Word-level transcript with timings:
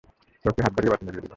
লোকটি 0.45 0.61
হাত 0.63 0.71
বাড়িয়ে 0.75 0.91
বাতি 0.91 1.03
নিভিয়ে 1.05 1.15
দিল। 1.17 1.29